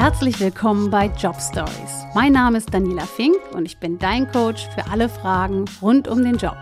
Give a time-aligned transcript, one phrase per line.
[0.00, 2.06] Herzlich willkommen bei Job Stories.
[2.14, 6.24] Mein Name ist Daniela Fink und ich bin dein Coach für alle Fragen rund um
[6.24, 6.56] den Job.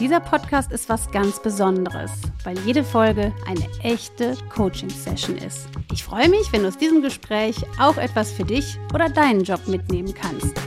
[0.00, 2.10] Dieser Podcast ist was ganz Besonderes,
[2.42, 5.68] weil jede Folge eine echte Coaching-Session ist.
[5.92, 9.68] Ich freue mich, wenn du aus diesem Gespräch auch etwas für dich oder deinen Job
[9.68, 10.60] mitnehmen kannst.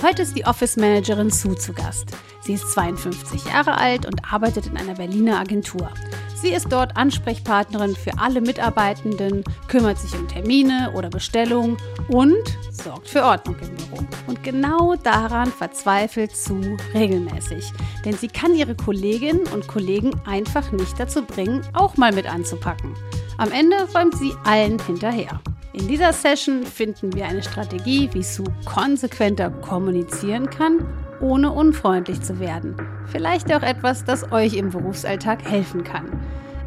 [0.00, 2.10] Heute ist die Office Managerin Sue zu Gast.
[2.42, 5.90] Sie ist 52 Jahre alt und arbeitet in einer Berliner Agentur.
[6.36, 11.78] Sie ist dort Ansprechpartnerin für alle Mitarbeitenden, kümmert sich um Termine oder Bestellungen
[12.08, 12.36] und
[12.70, 14.04] sorgt für Ordnung im Büro.
[14.26, 17.72] Und genau daran verzweifelt Sue regelmäßig.
[18.04, 22.94] Denn sie kann ihre Kolleginnen und Kollegen einfach nicht dazu bringen, auch mal mit anzupacken.
[23.38, 25.40] Am Ende räumt sie allen hinterher.
[25.72, 30.86] In dieser Session finden wir eine Strategie, wie Sue konsequenter kommunizieren kann
[31.20, 32.76] ohne unfreundlich zu werden.
[33.06, 36.06] Vielleicht auch etwas, das euch im Berufsalltag helfen kann.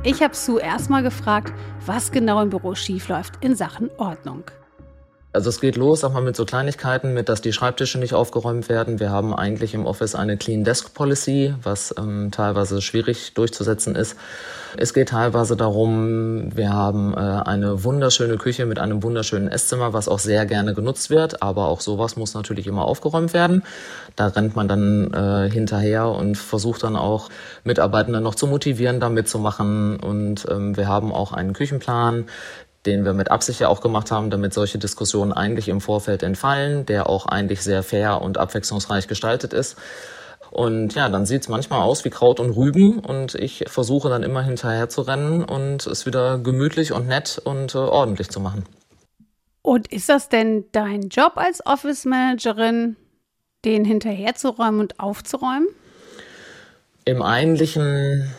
[0.03, 1.53] Ich habe Sue erstmal gefragt,
[1.85, 4.43] was genau im Büro schiefläuft in Sachen Ordnung.
[5.39, 8.67] Also es geht los, sag mal, mit so Kleinigkeiten, mit dass die Schreibtische nicht aufgeräumt
[8.67, 8.99] werden.
[8.99, 14.17] Wir haben eigentlich im Office eine Clean Desk Policy, was ähm, teilweise schwierig durchzusetzen ist.
[14.75, 20.09] Es geht teilweise darum, wir haben äh, eine wunderschöne Küche mit einem wunderschönen Esszimmer, was
[20.09, 23.63] auch sehr gerne genutzt wird, aber auch sowas muss natürlich immer aufgeräumt werden.
[24.17, 27.29] Da rennt man dann äh, hinterher und versucht dann auch
[27.63, 30.01] Mitarbeitende noch zu motivieren, da mitzumachen.
[30.01, 32.25] Und ähm, wir haben auch einen Küchenplan,
[32.85, 36.85] den wir mit Absicht ja auch gemacht haben, damit solche Diskussionen eigentlich im Vorfeld entfallen,
[36.85, 39.77] der auch eigentlich sehr fair und abwechslungsreich gestaltet ist.
[40.51, 44.41] Und ja, dann sieht's manchmal aus wie Kraut und Rüben und ich versuche dann immer
[44.41, 48.63] hinterher zu rennen und es wieder gemütlich und nett und äh, ordentlich zu machen.
[49.61, 52.95] Und ist das denn dein Job als Office Managerin,
[53.65, 55.67] den hinterherzuräumen und aufzuräumen?
[57.05, 58.33] Im eigentlichen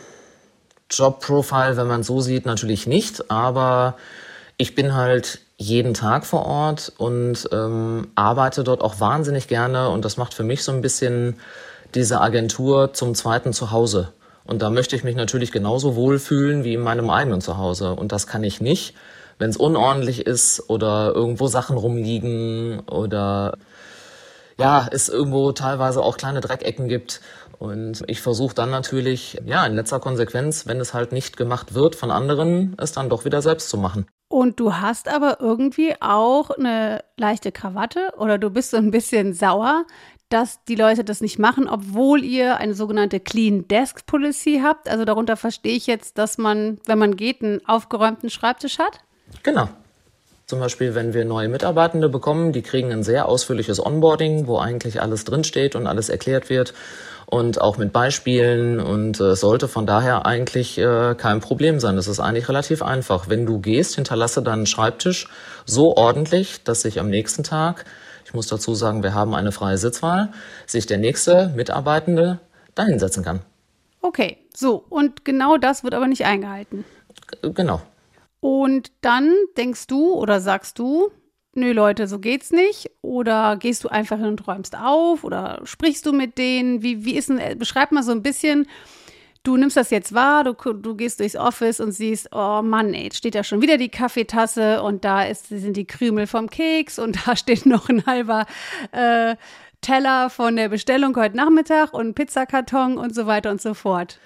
[0.89, 3.95] Jobprofile, wenn man so sieht, natürlich nicht, aber
[4.61, 10.05] ich bin halt jeden Tag vor Ort und ähm, arbeite dort auch wahnsinnig gerne und
[10.05, 11.37] das macht für mich so ein bisschen
[11.95, 14.13] diese Agentur zum zweiten Zuhause.
[14.45, 17.95] Und da möchte ich mich natürlich genauso wohlfühlen wie in meinem eigenen Zuhause.
[17.95, 18.93] Und das kann ich nicht,
[19.39, 23.57] wenn es unordentlich ist oder irgendwo Sachen rumliegen oder
[24.59, 27.21] ja, es irgendwo teilweise auch kleine Dreckecken gibt.
[27.57, 31.95] Und ich versuche dann natürlich, ja, in letzter Konsequenz, wenn es halt nicht gemacht wird
[31.95, 34.05] von anderen, es dann doch wieder selbst zu machen.
[34.31, 39.33] Und du hast aber irgendwie auch eine leichte Krawatte oder du bist so ein bisschen
[39.33, 39.85] sauer,
[40.29, 44.87] dass die Leute das nicht machen, obwohl ihr eine sogenannte Clean Desk Policy habt.
[44.87, 48.99] Also darunter verstehe ich jetzt, dass man, wenn man geht, einen aufgeräumten Schreibtisch hat?
[49.43, 49.67] Genau.
[50.51, 55.01] Zum Beispiel, wenn wir neue Mitarbeitende bekommen, die kriegen ein sehr ausführliches Onboarding, wo eigentlich
[55.01, 56.73] alles drinsteht und alles erklärt wird
[57.25, 61.95] und auch mit Beispielen und es äh, sollte von daher eigentlich äh, kein Problem sein.
[61.95, 63.29] Das ist eigentlich relativ einfach.
[63.29, 65.29] Wenn du gehst, hinterlasse deinen Schreibtisch
[65.65, 67.85] so ordentlich, dass sich am nächsten Tag
[68.25, 70.33] ich muss dazu sagen, wir haben eine freie Sitzwahl,
[70.67, 72.39] sich der nächste Mitarbeitende
[72.75, 73.39] dahinsetzen kann.
[74.01, 76.83] Okay, so, und genau das wird aber nicht eingehalten.
[77.41, 77.81] G genau.
[78.41, 81.11] Und dann denkst du oder sagst du,
[81.53, 82.91] nö Leute, so geht's nicht?
[83.01, 85.23] Oder gehst du einfach hin und räumst auf?
[85.23, 86.81] Oder sprichst du mit denen?
[86.81, 88.67] Wie, wie ist denn, beschreib mal so ein bisschen,
[89.43, 93.05] du nimmst das jetzt wahr, du, du gehst durchs Office und siehst, oh Mann, ey,
[93.05, 96.99] jetzt steht da schon wieder die Kaffeetasse und da ist, sind die Krümel vom Keks
[96.99, 98.45] und da steht noch ein halber
[98.91, 99.35] äh,
[99.81, 104.19] Teller von der Bestellung heute Nachmittag und Pizzakarton und so weiter und so fort.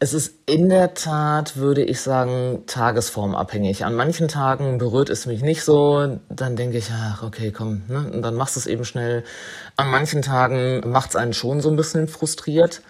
[0.00, 3.84] Es ist in der Tat, würde ich sagen, tagesformabhängig.
[3.84, 8.08] An manchen Tagen berührt es mich nicht so, dann denke ich, ach, okay, komm, ne?
[8.12, 9.24] und dann machst du es eben schnell.
[9.76, 12.80] An manchen Tagen macht es einen schon so ein bisschen frustriert.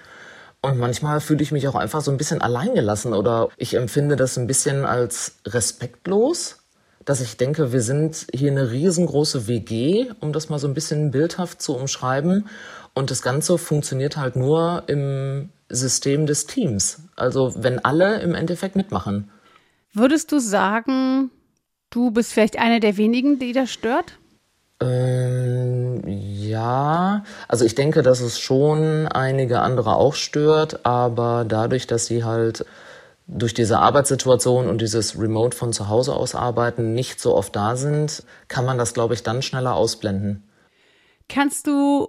[0.61, 4.37] Und manchmal fühle ich mich auch einfach so ein bisschen alleingelassen oder ich empfinde das
[4.37, 6.59] ein bisschen als respektlos,
[7.05, 11.11] dass ich denke, wir sind hier eine riesengroße WG, um das mal so ein bisschen
[11.11, 12.49] bildhaft zu umschreiben.
[12.93, 17.03] Und das Ganze funktioniert halt nur im System des Teams.
[17.17, 19.31] Also wenn alle im Endeffekt mitmachen.
[19.93, 21.31] Würdest du sagen,
[21.91, 24.19] du bist vielleicht eine der wenigen, die das stört?
[24.81, 32.07] Ähm, ja, also ich denke, dass es schon einige andere auch stört, aber dadurch, dass
[32.07, 32.65] sie halt
[33.27, 37.77] durch diese Arbeitssituation und dieses Remote von zu Hause aus arbeiten nicht so oft da
[37.77, 40.49] sind, kann man das, glaube ich, dann schneller ausblenden.
[41.29, 42.09] Kannst du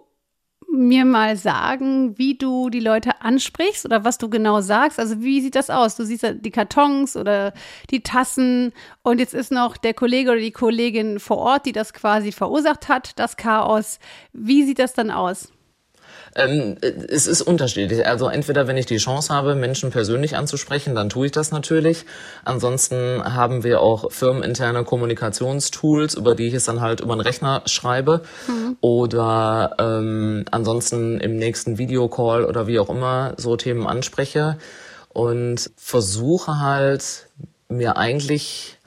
[0.71, 4.99] mir mal sagen, wie du die Leute ansprichst oder was du genau sagst?
[4.99, 5.95] Also wie sieht das aus?
[5.95, 7.53] Du siehst die Kartons oder
[7.89, 8.71] die Tassen
[9.01, 12.87] und jetzt ist noch der Kollege oder die Kollegin vor Ort, die das quasi verursacht
[12.87, 13.99] hat, das Chaos.
[14.33, 15.51] Wie sieht das dann aus?
[16.35, 18.05] Ähm, es ist unterschiedlich.
[18.05, 22.05] Also entweder, wenn ich die Chance habe, Menschen persönlich anzusprechen, dann tue ich das natürlich.
[22.45, 27.61] Ansonsten haben wir auch firmeninterne Kommunikationstools, über die ich es dann halt über den Rechner
[27.65, 28.21] schreibe.
[28.47, 28.77] Mhm.
[28.81, 34.57] Oder ähm, ansonsten im nächsten Videocall oder wie auch immer so Themen anspreche.
[35.09, 37.27] Und versuche halt
[37.67, 38.78] mir eigentlich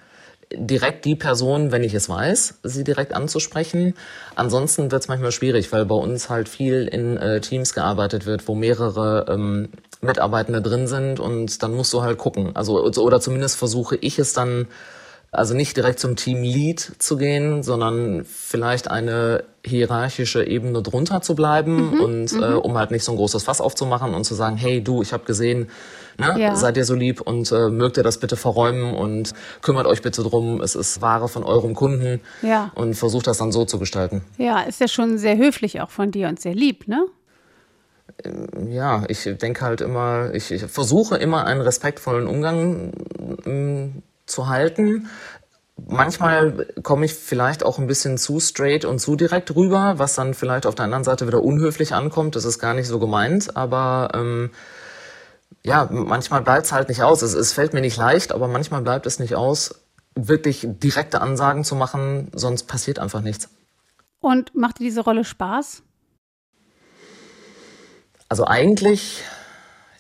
[0.57, 3.95] direkt die Person, wenn ich es weiß, sie direkt anzusprechen.
[4.35, 8.49] Ansonsten wird es manchmal schwierig, weil bei uns halt viel in äh, Teams gearbeitet wird,
[8.49, 9.69] wo mehrere ähm,
[10.01, 12.55] Mitarbeitende drin sind und dann musst du halt gucken.
[12.55, 14.67] Also oder zumindest versuche ich es dann
[15.31, 21.35] also nicht direkt zum Team Lead zu gehen, sondern vielleicht eine hierarchische Ebene drunter zu
[21.35, 22.43] bleiben mhm, und mhm.
[22.43, 25.15] äh, um halt nicht so ein großes Fass aufzumachen und zu sagen, hey du, ich
[25.15, 25.71] habe gesehen,
[26.19, 26.57] ne, ja.
[26.57, 30.23] seid ihr so lieb und äh, mögt ihr das bitte verräumen und kümmert euch bitte
[30.23, 32.71] drum, es ist Ware von eurem Kunden ja.
[32.75, 34.23] und versucht das dann so zu gestalten.
[34.39, 37.07] Ja, ist ja schon sehr höflich auch von dir und sehr lieb, ne?
[38.25, 42.93] Ähm, ja, ich denke halt immer, ich, ich versuche immer einen respektvollen Umgang
[43.45, 45.09] mm, zu halten.
[45.89, 50.35] Manchmal komme ich vielleicht auch ein bisschen zu straight und zu direkt rüber, was dann
[50.35, 52.37] vielleicht auf der anderen Seite wieder unhöflich ankommt.
[52.37, 54.51] Das ist gar nicht so gemeint, aber ähm,
[55.65, 57.23] ja, manchmal bleibt es halt nicht aus.
[57.23, 59.83] Es, es fällt mir nicht leicht, aber manchmal bleibt es nicht aus,
[60.15, 63.49] wirklich direkte Ansagen zu machen, sonst passiert einfach nichts.
[64.21, 65.83] Und macht dir diese Rolle Spaß?
[68.29, 69.23] Also eigentlich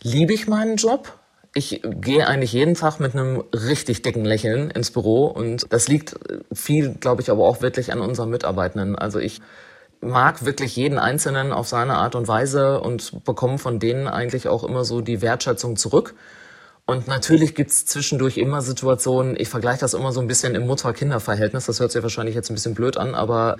[0.02, 1.18] liebe ich meinen Job
[1.54, 6.14] ich gehe eigentlich jeden Tag mit einem richtig dicken Lächeln ins Büro und das liegt
[6.52, 8.96] viel, glaube ich, aber auch wirklich an unseren Mitarbeitenden.
[8.96, 9.42] Also ich
[10.02, 14.64] mag wirklich jeden Einzelnen auf seine Art und Weise und bekomme von denen eigentlich auch
[14.64, 16.14] immer so die Wertschätzung zurück.
[16.84, 21.66] Und natürlich gibt's zwischendurch immer Situationen, ich vergleiche das immer so ein bisschen im Mutter-Kinder-Verhältnis,
[21.66, 23.56] das hört sich wahrscheinlich jetzt ein bisschen blöd an, aber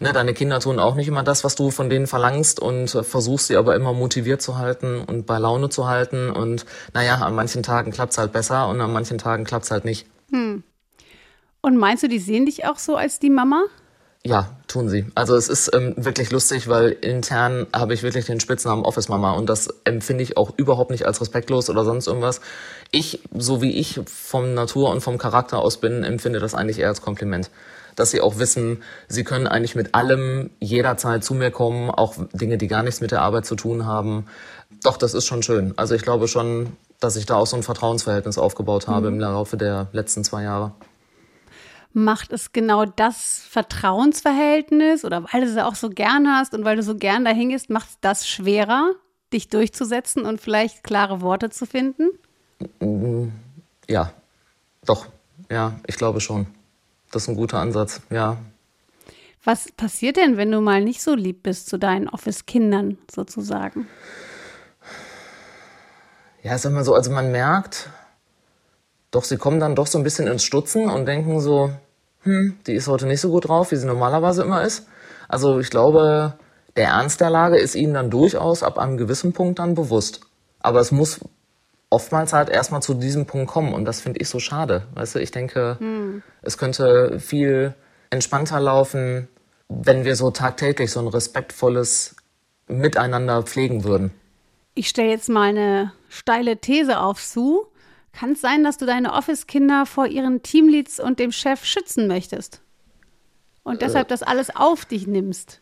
[0.00, 3.46] ne, deine Kinder tun auch nicht immer das, was du von denen verlangst und versuchst
[3.46, 6.30] sie aber immer motiviert zu halten und bei Laune zu halten.
[6.30, 10.08] Und naja, an manchen Tagen klappt's halt besser und an manchen Tagen klappt's halt nicht.
[10.32, 10.64] Hm.
[11.60, 13.64] Und meinst du, die sehen dich auch so als die Mama?
[14.26, 15.04] Ja, tun sie.
[15.14, 19.32] Also es ist ähm, wirklich lustig, weil intern habe ich wirklich den Spitznamen Office Mama
[19.32, 22.40] und das empfinde ich auch überhaupt nicht als respektlos oder sonst irgendwas.
[22.90, 26.88] Ich, so wie ich vom Natur und vom Charakter aus bin, empfinde das eigentlich eher
[26.88, 27.50] als Kompliment.
[27.96, 32.56] Dass sie auch wissen, sie können eigentlich mit allem jederzeit zu mir kommen, auch Dinge,
[32.56, 34.24] die gar nichts mit der Arbeit zu tun haben.
[34.82, 35.74] Doch, das ist schon schön.
[35.76, 39.16] Also ich glaube schon, dass ich da auch so ein Vertrauensverhältnis aufgebaut habe mhm.
[39.16, 40.72] im Laufe der letzten zwei Jahre
[41.94, 46.76] macht es genau das Vertrauensverhältnis oder weil du es auch so gern hast und weil
[46.76, 48.92] du so gern dahin gehst, macht es das schwerer,
[49.32, 52.10] dich durchzusetzen und vielleicht klare Worte zu finden?
[53.88, 54.12] Ja,
[54.84, 55.06] doch.
[55.50, 56.46] Ja, ich glaube schon.
[57.10, 58.36] Das ist ein guter Ansatz, ja.
[59.44, 63.86] Was passiert denn, wenn du mal nicht so lieb bist zu deinen Office-Kindern sozusagen?
[66.42, 67.90] Ja, sag mal so, also man merkt,
[69.10, 71.70] doch sie kommen dann doch so ein bisschen ins Stutzen und denken so,
[72.24, 74.86] hm, die ist heute nicht so gut drauf, wie sie normalerweise immer ist.
[75.28, 76.34] Also ich glaube,
[76.76, 80.20] der Ernst der Lage ist ihnen dann durchaus ab einem gewissen Punkt dann bewusst.
[80.60, 81.20] Aber es muss
[81.90, 84.86] oftmals halt erstmal zu diesem Punkt kommen und das finde ich so schade.
[84.94, 86.22] Weißt du, ich denke, hm.
[86.42, 87.74] es könnte viel
[88.10, 89.28] entspannter laufen,
[89.68, 92.16] wenn wir so tagtäglich so ein respektvolles
[92.66, 94.10] Miteinander pflegen würden.
[94.74, 97.66] Ich stelle jetzt mal eine steile These auf Sue.
[98.14, 102.62] Kann es sein, dass du deine Office-Kinder vor ihren Teamleads und dem Chef schützen möchtest?
[103.64, 104.10] Und deshalb äh.
[104.10, 105.60] das alles auf dich nimmst?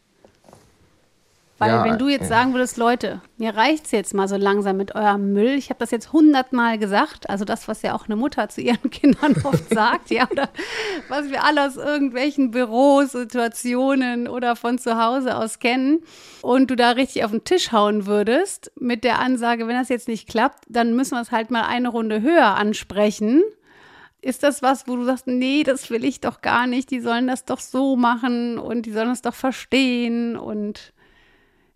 [1.62, 4.76] Weil ja, wenn du jetzt sagen würdest, Leute, mir reicht es jetzt mal so langsam
[4.76, 5.50] mit eurem Müll.
[5.50, 8.82] Ich habe das jetzt hundertmal gesagt, also das, was ja auch eine Mutter zu ihren
[8.90, 10.48] Kindern oft sagt, ja, oder
[11.08, 16.02] was wir alle aus irgendwelchen Büros, Situationen oder von zu Hause aus kennen.
[16.40, 20.08] Und du da richtig auf den Tisch hauen würdest mit der Ansage, wenn das jetzt
[20.08, 23.40] nicht klappt, dann müssen wir es halt mal eine Runde höher ansprechen.
[24.20, 27.28] Ist das was, wo du sagst, nee, das will ich doch gar nicht, die sollen
[27.28, 30.92] das doch so machen und die sollen es doch verstehen und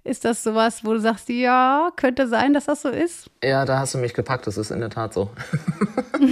[0.06, 3.30] ist das sowas, wo du sagst, ja, könnte sein, dass das so ist?
[3.42, 5.30] Ja, da hast du mich gepackt, das ist in der Tat so.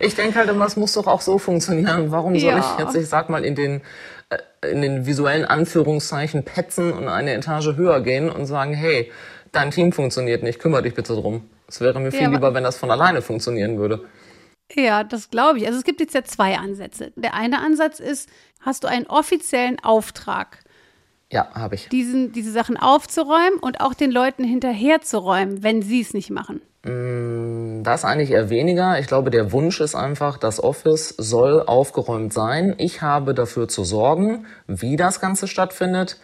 [0.00, 2.10] ich denke halt immer, es muss doch auch so funktionieren.
[2.10, 2.58] Warum soll ja.
[2.58, 3.82] ich jetzt, ich sag mal, in den,
[4.30, 9.12] äh, in den visuellen Anführungszeichen petzen und eine Etage höher gehen und sagen, hey,
[9.52, 11.48] dein Team funktioniert nicht, kümmere dich bitte drum.
[11.68, 14.04] Es wäre mir viel ja, lieber, wenn das von alleine funktionieren würde.
[14.74, 15.66] Ja, das glaube ich.
[15.66, 17.12] Also es gibt jetzt ja zwei Ansätze.
[17.16, 18.28] Der eine Ansatz ist,
[18.60, 20.63] hast du einen offiziellen Auftrag
[21.34, 21.88] ja, habe ich.
[21.88, 26.62] Diesen, diese Sachen aufzuräumen und auch den Leuten hinterherzuräumen, wenn sie es nicht machen.
[26.84, 29.00] Mm, das eigentlich eher weniger.
[29.00, 32.76] Ich glaube, der Wunsch ist einfach, das Office soll aufgeräumt sein.
[32.78, 36.20] Ich habe dafür zu sorgen, wie das Ganze stattfindet.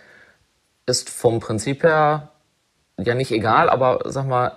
[0.86, 2.30] ist vom Prinzip her
[2.96, 4.52] ja nicht egal, aber sag mal,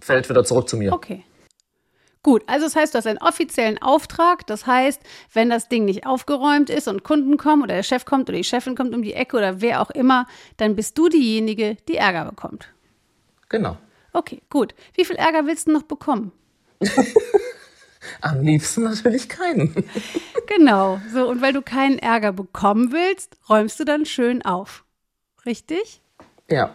[0.00, 0.94] fällt wieder zurück zu mir.
[0.94, 1.22] Okay.
[2.26, 4.44] Gut, also das heißt, du hast einen offiziellen Auftrag.
[4.48, 5.00] Das heißt,
[5.32, 8.42] wenn das Ding nicht aufgeräumt ist und Kunden kommen oder der Chef kommt oder die
[8.42, 12.24] Chefin kommt um die Ecke oder wer auch immer, dann bist du diejenige, die Ärger
[12.24, 12.74] bekommt.
[13.48, 13.76] Genau.
[14.12, 14.74] Okay, gut.
[14.94, 16.32] Wie viel Ärger willst du noch bekommen?
[18.22, 19.84] Am liebsten natürlich keinen.
[20.48, 21.00] genau.
[21.12, 24.84] So, und weil du keinen Ärger bekommen willst, räumst du dann schön auf.
[25.44, 26.02] Richtig?
[26.50, 26.74] Ja.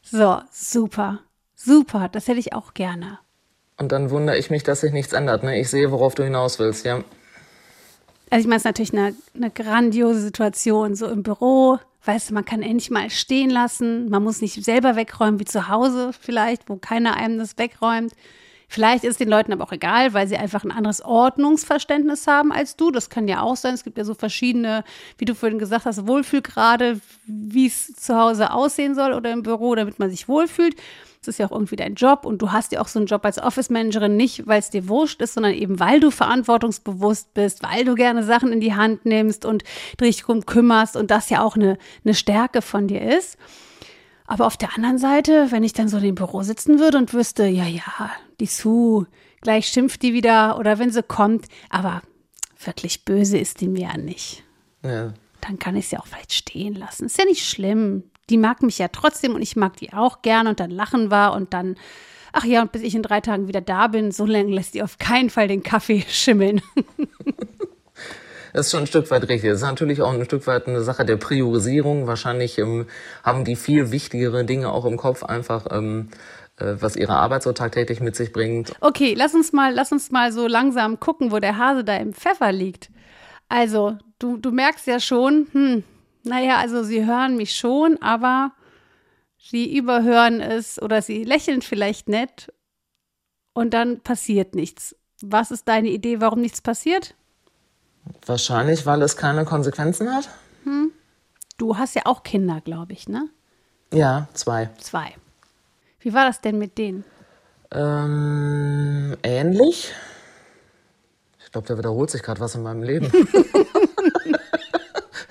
[0.00, 1.20] So, super.
[1.54, 2.08] Super.
[2.08, 3.18] Das hätte ich auch gerne.
[3.78, 5.42] Und dann wundere ich mich, dass sich nichts ändert.
[5.42, 5.60] Ne?
[5.60, 7.04] Ich sehe, worauf du hinaus willst, ja.
[8.30, 11.78] Also ich meine, es ist natürlich eine, eine grandiose Situation, so im Büro.
[12.04, 14.08] Weißt du, man kann endlich mal stehen lassen.
[14.08, 18.12] Man muss nicht selber wegräumen wie zu Hause vielleicht, wo keiner einem das wegräumt.
[18.68, 22.52] Vielleicht ist es den Leuten aber auch egal, weil sie einfach ein anderes Ordnungsverständnis haben
[22.52, 22.90] als du.
[22.90, 23.74] Das kann ja auch sein.
[23.74, 24.82] Es gibt ja so verschiedene,
[25.18, 29.74] wie du vorhin gesagt hast, Wohlfühlgrade, wie es zu Hause aussehen soll oder im Büro,
[29.76, 30.74] damit man sich wohlfühlt.
[31.26, 33.24] Das ist ja auch irgendwie dein Job und du hast ja auch so einen Job
[33.24, 37.64] als Office Managerin nicht, weil es dir wurscht ist, sondern eben weil du verantwortungsbewusst bist,
[37.64, 39.64] weil du gerne Sachen in die Hand nimmst und
[40.00, 43.38] dich drum kümmerst und das ja auch eine, eine Stärke von dir ist.
[44.26, 47.12] Aber auf der anderen Seite, wenn ich dann so in dem Büro sitzen würde und
[47.12, 49.06] wüsste, ja, ja, die Sue,
[49.40, 52.02] gleich schimpft die wieder oder wenn sie kommt, aber
[52.64, 54.44] wirklich böse ist die mir ja nicht.
[54.84, 55.12] Ja.
[55.40, 57.06] Dann kann ich sie auch vielleicht stehen lassen.
[57.06, 60.46] Ist ja nicht schlimm die mag mich ja trotzdem und ich mag die auch gern
[60.46, 61.76] und dann lachen wir und dann,
[62.32, 64.82] ach ja, und bis ich in drei Tagen wieder da bin, so lange lässt die
[64.82, 66.60] auf keinen Fall den Kaffee schimmeln.
[68.52, 69.50] Das ist schon ein Stück weit richtig.
[69.50, 72.06] Das ist natürlich auch ein Stück weit eine Sache der Priorisierung.
[72.06, 72.86] Wahrscheinlich ähm,
[73.22, 75.66] haben die viel wichtigere Dinge auch im Kopf einfach.
[75.70, 76.08] Ähm,
[76.58, 78.72] äh, was ihre Arbeit so tagtäglich mit sich bringt.
[78.80, 82.14] Okay, lass uns mal, lass uns mal so langsam gucken, wo der Hase da im
[82.14, 82.90] Pfeffer liegt.
[83.50, 85.84] Also, du, du merkst ja schon, hm,
[86.26, 88.52] naja, also sie hören mich schon, aber
[89.38, 92.52] sie überhören es oder sie lächeln vielleicht nett
[93.52, 94.96] und dann passiert nichts.
[95.22, 97.14] Was ist deine Idee, warum nichts passiert?
[98.24, 100.28] Wahrscheinlich, weil es keine Konsequenzen hat.
[100.64, 100.92] Hm.
[101.56, 103.28] Du hast ja auch Kinder, glaube ich, ne?
[103.92, 104.68] Ja, zwei.
[104.78, 105.14] Zwei.
[106.00, 107.04] Wie war das denn mit denen?
[107.72, 109.92] Ähm, ähnlich.
[111.44, 113.10] Ich glaube, da wiederholt sich gerade was in meinem Leben.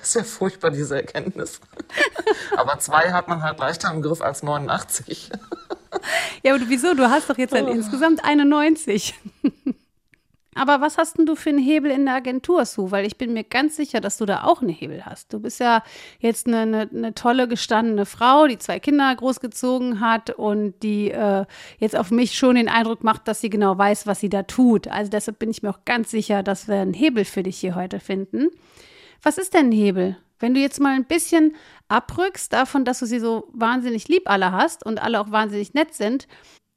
[0.06, 1.60] ist ja furchtbar, diese Erkenntnis.
[2.56, 5.30] aber zwei hat man halt leichter im Griff als 89.
[6.42, 6.94] ja, aber wieso?
[6.94, 7.70] Du hast doch jetzt halt oh.
[7.70, 9.14] insgesamt 91.
[10.56, 12.90] Aber was hast denn du für einen Hebel in der Agentur, Sue?
[12.90, 15.32] Weil ich bin mir ganz sicher, dass du da auch einen Hebel hast.
[15.34, 15.82] Du bist ja
[16.18, 21.44] jetzt eine, eine, eine tolle, gestandene Frau, die zwei Kinder großgezogen hat und die äh,
[21.78, 24.88] jetzt auf mich schon den Eindruck macht, dass sie genau weiß, was sie da tut.
[24.88, 27.74] Also deshalb bin ich mir auch ganz sicher, dass wir einen Hebel für dich hier
[27.74, 28.48] heute finden.
[29.22, 30.16] Was ist denn ein Hebel?
[30.38, 31.54] Wenn du jetzt mal ein bisschen
[31.88, 35.94] abrückst davon, dass du sie so wahnsinnig lieb alle hast und alle auch wahnsinnig nett
[35.94, 36.28] sind,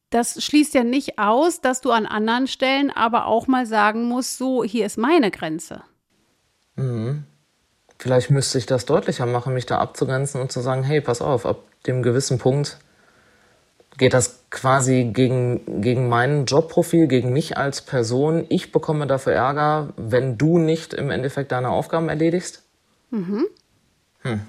[0.09, 4.37] das schließt ja nicht aus, dass du an anderen Stellen aber auch mal sagen musst,
[4.37, 5.83] so, hier ist meine Grenze.
[6.75, 7.25] Mhm.
[7.99, 11.45] Vielleicht müsste ich das deutlicher machen, mich da abzugrenzen und zu sagen, hey, pass auf,
[11.45, 12.79] ab dem gewissen Punkt
[13.99, 18.45] geht das quasi gegen, gegen mein Jobprofil, gegen mich als Person.
[18.49, 22.63] Ich bekomme dafür Ärger, wenn du nicht im Endeffekt deine Aufgaben erledigst.
[23.11, 23.45] Mhm.
[24.21, 24.41] Hm.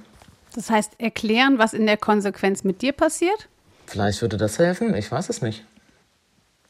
[0.54, 3.48] Das heißt, erklären, was in der Konsequenz mit dir passiert?
[3.86, 5.64] Vielleicht würde das helfen, ich weiß es nicht.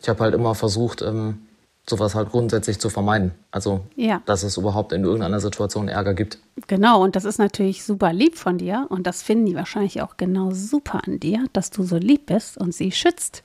[0.00, 1.46] Ich habe halt immer versucht, ähm,
[1.88, 3.32] sowas halt grundsätzlich zu vermeiden.
[3.50, 4.22] Also, ja.
[4.24, 6.38] dass es überhaupt in irgendeiner Situation Ärger gibt.
[6.70, 8.86] Genau, und das ist natürlich super lieb von dir.
[8.90, 12.56] Und das finden die wahrscheinlich auch genau super an dir, dass du so lieb bist
[12.58, 13.42] und sie schützt.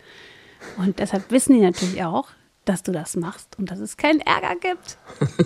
[0.78, 2.28] Und deshalb wissen die natürlich auch,
[2.66, 5.00] dass du das machst und dass es keinen Ärger gibt.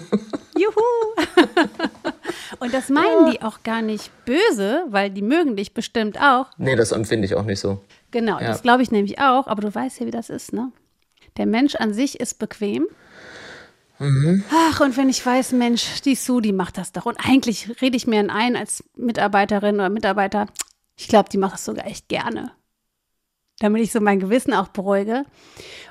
[0.58, 0.74] Juhu!
[2.60, 3.32] und das meinen ja.
[3.32, 6.48] die auch gar nicht böse, weil die mögen dich bestimmt auch.
[6.58, 7.82] Nee, das empfinde ich auch nicht so.
[8.12, 8.48] Genau, ja.
[8.48, 10.74] das glaube ich nämlich auch, aber du weißt ja, wie das ist, ne?
[11.38, 12.88] Der Mensch an sich ist bequem.
[14.00, 14.44] Mhm.
[14.50, 17.06] Ach, und wenn ich weiß, Mensch, die Sue, die macht das doch.
[17.06, 20.48] Und eigentlich rede ich mir ein als Mitarbeiterin oder Mitarbeiter.
[20.96, 22.51] Ich glaube, die macht das sogar echt gerne.
[23.60, 25.25] Damit ich so mein Gewissen auch beruhige.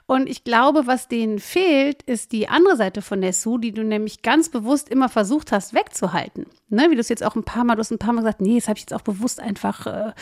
[0.07, 3.85] Und ich glaube, was denen fehlt, ist die andere Seite von der Sue, die du
[3.85, 6.47] nämlich ganz bewusst immer versucht hast wegzuhalten.
[6.71, 8.41] Ne, wie du es jetzt auch ein paar Mal, du hast ein paar Mal gesagt,
[8.41, 10.13] nee, das habe ich jetzt auch bewusst einfach äh,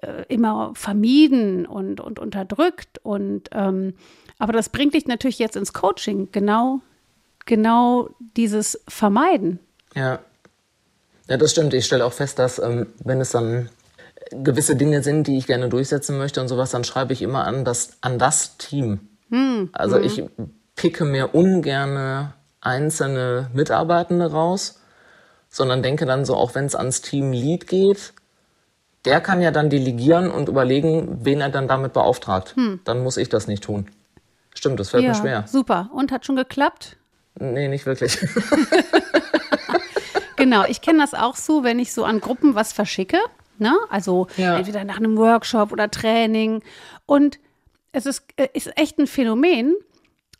[0.00, 2.98] äh, immer vermieden und, und unterdrückt.
[3.02, 3.92] Und ähm,
[4.38, 6.80] aber das bringt dich natürlich jetzt ins Coaching, genau,
[7.46, 9.58] genau dieses Vermeiden.
[9.94, 10.20] Ja.
[11.28, 11.74] Ja, das stimmt.
[11.74, 13.68] Ich stelle auch fest, dass ähm, wenn es dann
[14.30, 17.64] gewisse Dinge sind, die ich gerne durchsetzen möchte und sowas, dann schreibe ich immer an
[17.64, 19.00] das, an das Team.
[19.30, 19.70] Hm.
[19.72, 20.04] Also hm.
[20.04, 20.24] ich
[20.74, 24.80] picke mir ungerne einzelne Mitarbeitende raus,
[25.48, 28.12] sondern denke dann so, auch wenn es ans Team Lead geht,
[29.04, 32.56] der kann ja dann delegieren und überlegen, wen er dann damit beauftragt.
[32.56, 32.80] Hm.
[32.84, 33.86] Dann muss ich das nicht tun.
[34.54, 35.44] Stimmt, das fällt ja, mir schwer.
[35.46, 35.90] Super.
[35.92, 36.96] Und hat schon geklappt?
[37.38, 38.18] Nee, nicht wirklich.
[40.36, 43.18] genau, ich kenne das auch so, wenn ich so an Gruppen was verschicke.
[43.58, 43.76] Ne?
[43.90, 44.56] Also ja.
[44.56, 46.62] entweder nach einem Workshop oder Training.
[47.06, 47.38] Und
[47.92, 49.74] es ist, äh, ist echt ein Phänomen,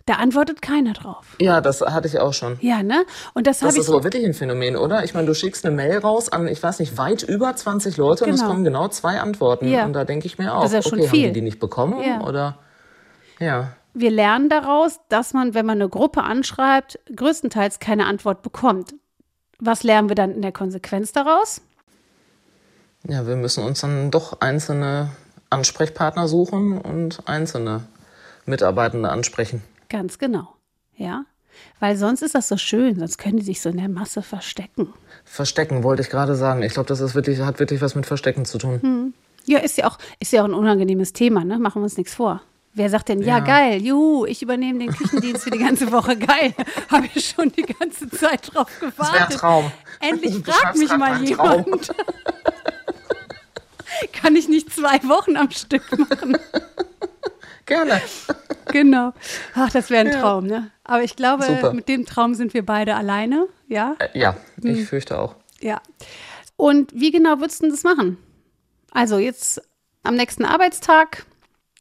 [0.06, 1.34] da antwortet keiner drauf.
[1.40, 2.58] Ja, das hatte ich auch schon.
[2.60, 3.04] Ja, ne?
[3.34, 3.78] Und das, das habe ich.
[3.78, 5.02] Das ist aber wirklich ein Phänomen, oder?
[5.02, 8.20] Ich meine, du schickst eine Mail raus an, ich weiß nicht, weit über 20 Leute
[8.20, 8.28] genau.
[8.28, 8.52] und es genau.
[8.52, 9.68] kommen genau zwei Antworten.
[9.68, 9.84] Ja.
[9.84, 11.24] Und da denke ich mir auch, das ist ja schon okay, viel.
[11.24, 12.00] haben die die nicht bekommen?
[12.04, 12.20] Ja.
[12.20, 12.58] Oder
[13.40, 13.72] ja.
[13.98, 18.94] Wir lernen daraus, dass man, wenn man eine Gruppe anschreibt, größtenteils keine Antwort bekommt.
[19.58, 21.62] Was lernen wir dann in der Konsequenz daraus?
[23.08, 25.12] Ja, wir müssen uns dann doch einzelne
[25.48, 27.84] Ansprechpartner suchen und einzelne
[28.44, 29.62] Mitarbeitende ansprechen.
[29.88, 30.54] Ganz genau,
[30.96, 31.24] ja.
[31.80, 34.92] Weil sonst ist das so schön, sonst können die sich so in der Masse verstecken.
[35.24, 36.62] Verstecken wollte ich gerade sagen.
[36.62, 38.82] Ich glaube, das ist wirklich, hat wirklich was mit Verstecken zu tun.
[38.82, 39.14] Hm.
[39.46, 41.58] Ja, ist ja auch, ist ja auch ein unangenehmes Thema, ne?
[41.58, 42.42] Machen wir uns nichts vor.
[42.76, 46.14] Wer sagt denn, ja, ja geil, juhu, ich übernehme den Küchendienst für die ganze Woche,
[46.14, 46.52] geil.
[46.90, 48.99] Habe ich schon die ganze Zeit drauf gewartet.
[48.99, 49.73] Das wäre Traum.
[49.99, 51.90] Endlich fragt mich mal jemand.
[54.12, 56.37] Kann ich nicht zwei Wochen am Stück machen?
[57.64, 58.02] Gerne.
[58.66, 59.14] Genau.
[59.54, 60.21] Ach, das wäre ein ja.
[60.21, 60.71] Traum, ne?
[60.85, 61.73] Aber ich glaube, Super.
[61.73, 63.97] mit dem Traum sind wir beide alleine, ja?
[63.99, 64.87] Äh, ja, ich hm.
[64.87, 65.35] fürchte auch.
[65.61, 65.80] Ja.
[66.56, 68.18] Und wie genau würdest du das machen?
[68.90, 69.62] Also jetzt
[70.02, 71.25] am nächsten Arbeitstag,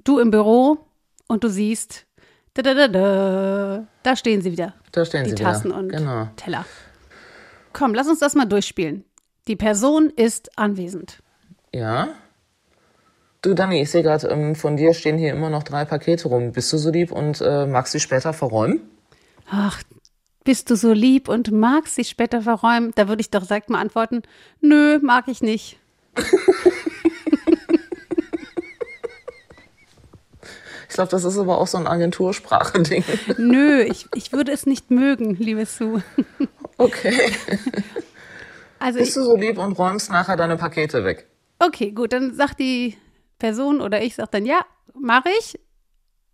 [0.05, 0.84] du im Büro
[1.27, 2.05] und du siehst,
[2.53, 4.73] da, da, da, da, da stehen sie wieder.
[4.91, 5.79] Da stehen die sie Tassen wieder.
[5.79, 6.29] und genau.
[6.35, 6.65] Teller.
[7.73, 9.03] Komm, lass uns das mal durchspielen.
[9.47, 11.21] Die Person ist anwesend.
[11.73, 12.07] Ja.
[13.41, 16.51] Du, Dani, ich sehe gerade, ähm, von dir stehen hier immer noch drei Pakete rum.
[16.51, 18.81] Bist du so lieb und äh, magst sie später verräumen?
[19.51, 19.83] Ach,
[20.43, 22.91] bist du so lieb und magst sie später verräumen?
[22.95, 24.23] Da würde ich doch direkt mal antworten,
[24.61, 25.77] nö, mag ich nicht.
[30.95, 33.03] ich glaube, das ist aber auch so ein Agentursprache-Ding.
[33.37, 36.01] Nö, ich, ich würde es nicht mögen, liebe Sue.
[36.77, 37.33] Okay.
[38.79, 41.27] Also Bist ich, du so lieb und räumst nachher deine Pakete weg?
[41.59, 42.95] Okay, gut, dann sagt die
[43.39, 44.65] Person oder ich sage dann, ja,
[44.97, 45.59] mache ich.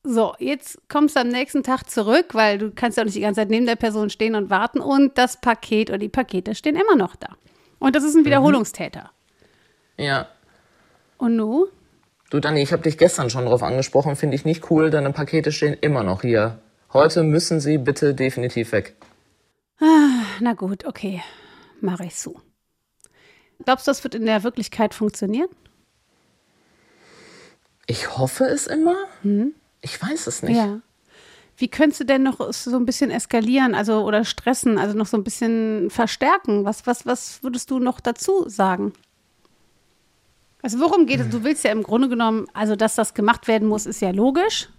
[0.03, 3.21] So, jetzt kommst du am nächsten Tag zurück, weil du kannst ja auch nicht die
[3.21, 6.75] ganze Zeit neben der Person stehen und warten und das Paket oder die Pakete stehen
[6.75, 7.29] immer noch da.
[7.79, 8.25] Und das ist ein mhm.
[8.25, 9.09] Wiederholungstäter.
[9.97, 10.27] Ja.
[11.17, 11.67] Und nu?
[12.31, 15.51] Du, Dani, ich habe dich gestern schon darauf angesprochen, finde ich nicht cool, deine Pakete
[15.51, 16.59] stehen immer noch hier.
[16.93, 18.95] Heute müssen sie bitte definitiv weg.
[19.81, 21.21] Ah, na gut, okay.
[21.81, 22.39] Mache ich so.
[23.65, 25.49] Glaubst du, das wird in der Wirklichkeit funktionieren?
[27.85, 28.95] Ich hoffe es immer.
[29.23, 29.53] Hm.
[29.81, 30.55] Ich weiß es nicht.
[30.55, 30.79] Ja.
[31.57, 35.17] Wie könntest du denn noch so ein bisschen eskalieren, also oder stressen, also noch so
[35.17, 36.63] ein bisschen verstärken?
[36.63, 38.93] Was, was, was würdest du noch dazu sagen?
[40.61, 41.29] Also worum geht es?
[41.29, 44.69] Du willst ja im Grunde genommen, also dass das gemacht werden muss, ist ja logisch.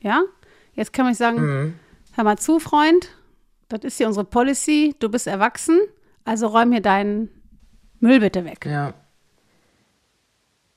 [0.00, 0.22] Ja?
[0.74, 1.74] Jetzt kann man sagen, mhm.
[2.12, 3.08] hör mal zu, Freund,
[3.68, 5.80] das ist hier unsere Policy, du bist erwachsen,
[6.24, 7.30] also räum hier deinen
[8.00, 8.66] Müll bitte weg.
[8.66, 8.94] Ja.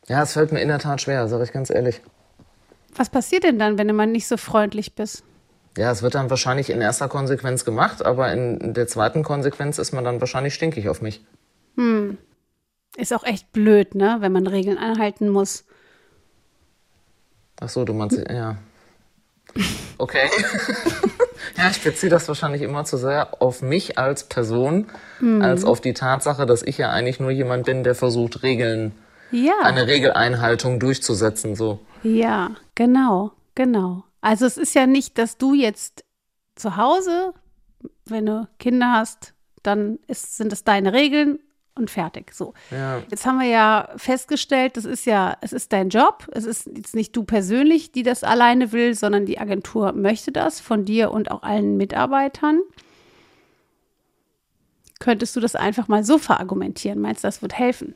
[0.07, 2.01] Ja, es fällt mir in der Tat schwer, sage ich ganz ehrlich.
[2.95, 5.23] Was passiert denn dann, wenn du mal nicht so freundlich bist?
[5.77, 9.91] Ja, es wird dann wahrscheinlich in erster Konsequenz gemacht, aber in der zweiten Konsequenz ist
[9.91, 11.25] man dann wahrscheinlich stinkig auf mich.
[11.75, 12.17] Hm.
[12.97, 15.65] Ist auch echt blöd, ne, wenn man Regeln einhalten muss.
[17.59, 18.57] Ach so, du meinst, ja.
[19.97, 20.29] Okay.
[21.57, 24.87] ja, ich beziehe das wahrscheinlich immer zu sehr auf mich als Person,
[25.19, 25.41] hm.
[25.41, 28.93] als auf die Tatsache, dass ich ja eigentlich nur jemand bin, der versucht, Regeln
[29.31, 29.53] ja.
[29.63, 31.55] eine Regeleinhaltung durchzusetzen.
[31.55, 31.79] So.
[32.03, 34.03] Ja, genau, genau.
[34.21, 36.03] Also es ist ja nicht, dass du jetzt
[36.55, 37.33] zu Hause,
[38.05, 41.39] wenn du Kinder hast, dann ist, sind es deine Regeln
[41.75, 42.33] und fertig.
[42.33, 42.53] So.
[42.71, 43.01] Ja.
[43.09, 46.27] Jetzt haben wir ja festgestellt, das ist ja, es ist dein Job.
[46.31, 50.59] Es ist jetzt nicht du persönlich, die das alleine will, sondern die Agentur möchte das
[50.59, 52.61] von dir und auch allen Mitarbeitern.
[54.99, 56.99] Könntest du das einfach mal so verargumentieren?
[56.99, 57.95] Meinst du, das wird helfen?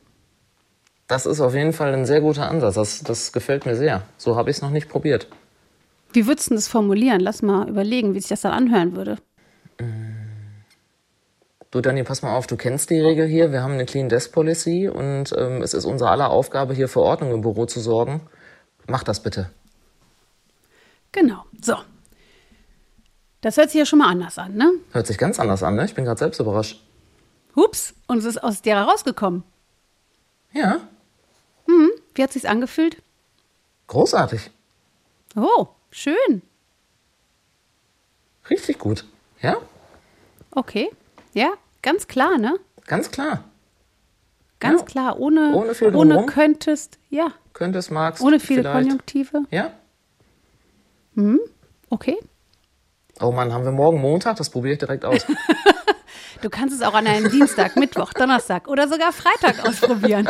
[1.08, 2.74] Das ist auf jeden Fall ein sehr guter Ansatz.
[2.74, 4.02] Das, das gefällt mir sehr.
[4.16, 5.26] So habe ich es noch nicht probiert.
[6.12, 7.20] Wie würdest du das formulieren?
[7.20, 9.16] Lass mal überlegen, wie sich das dann anhören würde.
[11.70, 13.52] Du, Dani, pass mal auf, du kennst die Regel hier.
[13.52, 17.00] Wir haben eine Clean Desk Policy und ähm, es ist unsere aller Aufgabe, hier für
[17.00, 18.22] Ordnung im Büro zu sorgen.
[18.88, 19.50] Mach das bitte.
[21.12, 21.44] Genau.
[21.62, 21.76] So.
[23.40, 24.72] Das hört sich ja schon mal anders an, ne?
[24.90, 25.84] Hört sich ganz anders an, ne?
[25.84, 26.82] Ich bin gerade selbst überrascht.
[27.54, 29.44] Hups, und es ist aus dir herausgekommen.
[30.52, 30.80] Ja.
[31.66, 33.00] Hm, wie hat sich's angefühlt?
[33.86, 34.50] Großartig.
[35.36, 36.42] Oh, schön.
[38.50, 39.04] Richtig gut.
[39.40, 39.56] Ja?
[40.50, 40.90] Okay.
[41.32, 41.50] Ja,
[41.82, 42.56] ganz klar, ne?
[42.86, 43.44] Ganz klar.
[44.58, 44.86] Ganz Ja.
[44.86, 46.26] klar, ohne, Ohne viel ohne drumherum.
[46.26, 48.22] könntest, ja, Könntest, magst.
[48.22, 48.76] ohne viele vielleicht.
[48.76, 49.42] Konjunktive.
[49.50, 49.72] Ja.
[51.88, 52.16] Okay.
[53.20, 54.36] Oh Mann, haben wir morgen Montag?
[54.36, 55.26] Das probiere ich direkt aus.
[56.42, 60.26] Du kannst es auch an einem Dienstag, Mittwoch, Donnerstag oder sogar Freitag ausprobieren.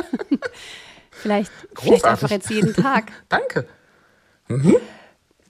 [1.12, 3.12] vielleicht, vielleicht einfach jetzt jeden Tag.
[3.28, 3.68] Danke.
[4.48, 4.74] Mhm.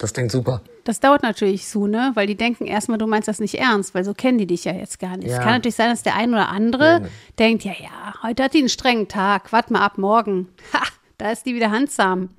[0.01, 0.63] Das klingt super.
[0.85, 2.13] Das dauert natürlich so, ne?
[2.15, 4.73] Weil die denken erstmal, du meinst das nicht ernst, weil so kennen die dich ja
[4.73, 5.27] jetzt gar nicht.
[5.27, 5.43] Es Ja.
[5.43, 7.09] kann natürlich sein, dass der ein oder andere nee.
[7.39, 10.49] denkt, ja, ja, heute hat die einen strengen Tag, warte mal ab morgen.
[10.73, 10.83] Ha,
[11.19, 12.31] da ist die wieder handsam.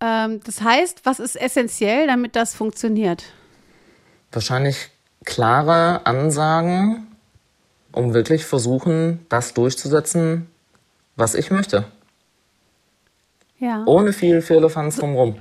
[0.00, 3.24] Ähm, das heißt, was ist essentiell, damit das funktioniert?
[4.30, 4.90] Wahrscheinlich
[5.24, 7.08] klare Ansagen,
[7.90, 10.48] um wirklich versuchen, das durchzusetzen,
[11.16, 11.86] was ich möchte.
[13.58, 13.82] Ja.
[13.84, 15.40] Ohne viel Firlefanz drumrum.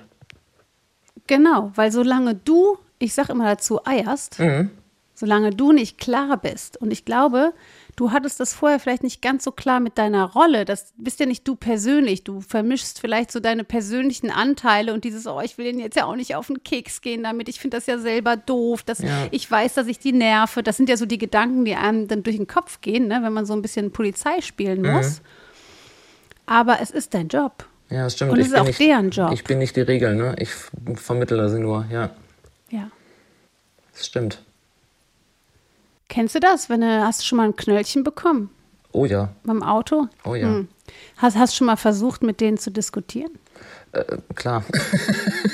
[1.27, 4.71] Genau, weil solange du, ich sag immer dazu, eierst, Mhm.
[5.15, 7.53] solange du nicht klar bist, und ich glaube,
[7.95, 11.25] du hattest das vorher vielleicht nicht ganz so klar mit deiner Rolle, das bist ja
[11.25, 15.65] nicht du persönlich, du vermischst vielleicht so deine persönlichen Anteile und dieses, oh, ich will
[15.65, 18.35] denen jetzt ja auch nicht auf den Keks gehen damit, ich finde das ja selber
[18.35, 19.27] doof, dass Ja.
[19.31, 22.23] ich weiß, dass ich die nerve, das sind ja so die Gedanken, die einem dann
[22.23, 24.91] durch den Kopf gehen, ne, wenn man so ein bisschen Polizei spielen Mhm.
[24.91, 25.21] muss.
[26.45, 27.65] Aber es ist dein Job.
[27.89, 28.31] Ja, das stimmt.
[28.31, 29.31] Und es ich ist bin auch nicht, deren Job.
[29.33, 30.35] Ich bin nicht die Regel, ne?
[30.39, 30.49] Ich
[30.95, 32.09] vermittle sie nur, ja.
[32.69, 32.89] Ja.
[33.93, 34.41] Das stimmt.
[36.09, 38.49] Kennst du das, wenn du, hast du schon mal ein Knöllchen bekommen?
[38.91, 40.07] Oh ja, Beim Auto?
[40.23, 40.47] oh ja.
[40.47, 40.67] Hm.
[41.17, 43.31] Hast, hast schon mal versucht, mit denen zu diskutieren?
[43.91, 44.03] Äh,
[44.35, 44.63] klar.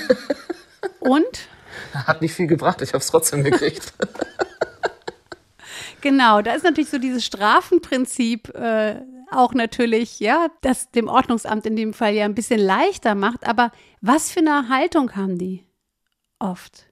[1.00, 1.48] Und?
[1.94, 3.94] Hat nicht viel gebracht, ich habe es trotzdem gekriegt.
[6.02, 11.76] Genau, da ist natürlich so dieses Strafenprinzip äh, auch natürlich, ja, das dem Ordnungsamt in
[11.76, 13.48] dem Fall ja ein bisschen leichter macht.
[13.48, 15.66] Aber was für eine Haltung haben die
[16.40, 16.86] oft?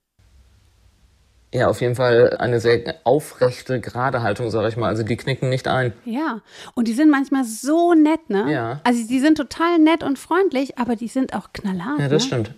[1.53, 4.89] ja, auf jeden Fall eine sehr aufrechte, gerade Haltung, sage ich mal.
[4.89, 5.93] Also die knicken nicht ein.
[6.05, 6.41] Ja,
[6.75, 8.51] und die sind manchmal so nett, ne?
[8.51, 8.81] Ja.
[8.83, 11.99] Also die sind total nett und freundlich, aber die sind auch knallhart.
[11.99, 12.27] Ja, das ne?
[12.27, 12.53] stimmt.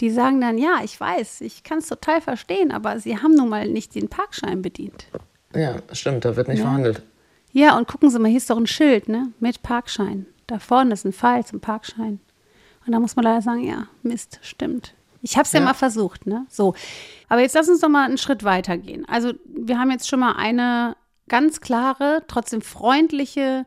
[0.00, 3.48] Die sagen dann, ja, ich weiß, ich kann es total verstehen, aber sie haben nun
[3.48, 5.06] mal nicht den Parkschein bedient.
[5.54, 6.66] Ja, stimmt, da wird nicht Ja.
[6.66, 7.02] verhandelt.
[7.52, 9.32] Ja, und gucken Sie mal, hier ist doch ein Schild, ne?
[9.40, 10.26] Mit Parkschein.
[10.46, 12.20] Da vorne ist ein Pfeil zum Parkschein.
[12.86, 14.94] Und da muss man leider sagen, ja, Mist, stimmt.
[15.20, 15.60] Ich habe es ja.
[15.60, 15.66] Ja.
[15.66, 16.46] mal versucht, ne?
[16.48, 16.74] So.
[17.28, 19.06] Aber jetzt lass uns doch mal einen Schritt weiter gehen.
[19.08, 20.96] Also, wir haben jetzt schon mal eine
[21.28, 23.66] ganz klare, trotzdem freundliche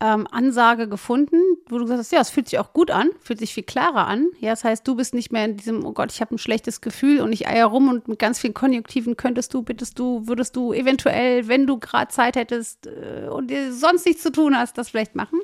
[0.00, 1.36] ähm, Ansage gefunden,
[1.68, 4.06] wo du gesagt hast, ja, es fühlt sich auch gut an, fühlt sich viel klarer
[4.06, 4.28] an.
[4.38, 6.80] Ja, das heißt, du bist nicht mehr in diesem, oh Gott, ich habe ein schlechtes
[6.80, 10.54] Gefühl und ich eier rum und mit ganz vielen Konjunktiven könntest du, bittest du, würdest
[10.54, 14.78] du eventuell, wenn du gerade Zeit hättest äh, und dir sonst nichts zu tun hast,
[14.78, 15.40] das vielleicht machen.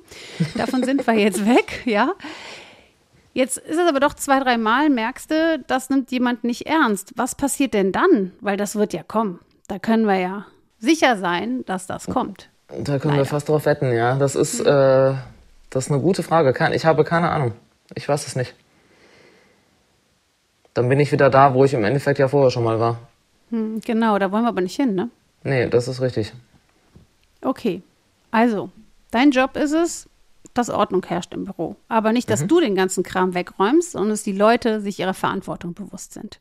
[0.57, 2.15] Davon sind wir jetzt weg, ja.
[3.33, 7.13] Jetzt ist es aber doch zwei, drei Mal, merkst du, das nimmt jemand nicht ernst.
[7.17, 8.31] Was passiert denn dann?
[8.41, 9.41] Weil das wird ja kommen.
[9.67, 10.47] Da können wir ja
[10.79, 12.51] sicher sein, dass das kommt.
[12.69, 13.25] Da können wir Leider.
[13.27, 14.17] fast drauf wetten, ja.
[14.17, 15.15] Das ist, äh,
[15.71, 16.55] das ist eine gute Frage.
[16.75, 17.53] Ich habe keine Ahnung.
[17.95, 18.55] Ich weiß es nicht.
[20.73, 22.99] Dann bin ich wieder da, wo ich im Endeffekt ja vorher schon mal war.
[23.51, 25.11] Hm, genau, da wollen wir aber nicht hin, ne?
[25.45, 26.33] Nee, das ist richtig.
[27.43, 27.83] Okay,
[28.31, 28.71] also,
[29.13, 30.09] dein Job ist es,
[30.55, 31.77] dass Ordnung herrscht im Büro.
[31.89, 35.75] Aber nicht, dass du den ganzen Kram wegräumst, sondern dass die Leute sich ihrer Verantwortung
[35.75, 36.41] bewusst sind.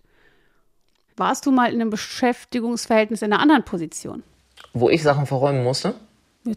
[1.15, 4.23] Warst du mal in einem Beschäftigungsverhältnis in einer anderen Position?
[4.73, 5.93] Wo ich Sachen verräumen musste?